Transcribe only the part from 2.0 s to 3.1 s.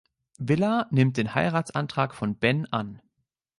von Ben an.